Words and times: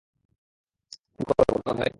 কি 1.15 1.21
করবো, 1.29 1.55
গাঙুবাই? 1.65 1.89